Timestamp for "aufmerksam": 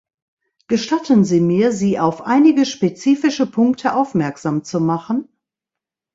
3.93-4.63